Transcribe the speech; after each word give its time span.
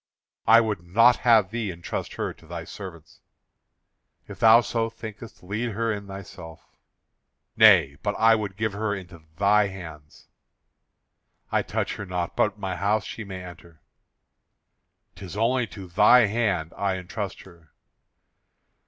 "I 0.47 0.61
would 0.61 0.81
not 0.81 1.17
have 1.17 1.51
thee 1.51 1.69
entrust 1.71 2.13
her 2.15 2.33
to 2.33 2.47
thy 2.47 2.63
servants." 2.63 3.21
"If 4.27 4.39
thou 4.39 4.61
so 4.61 4.89
thinkest, 4.89 5.43
lead 5.43 5.73
her 5.73 5.93
in 5.93 6.07
thyself." 6.07 6.75
"Nay, 7.55 7.97
but 8.01 8.15
I 8.17 8.33
would 8.33 8.57
give 8.57 8.73
her 8.73 8.95
into 8.95 9.21
thy 9.37 9.67
hands." 9.67 10.27
"I 11.51 11.61
touch 11.61 11.97
her 11.97 12.05
not, 12.07 12.35
but 12.35 12.57
my 12.57 12.75
house 12.77 13.05
she 13.05 13.23
may 13.23 13.43
enter." 13.43 13.79
"'Tis 15.13 15.37
only 15.37 15.67
to 15.67 15.85
thy 15.85 16.21
hand 16.25 16.73
I 16.75 16.97
entrust 16.97 17.41
her." 17.41 17.69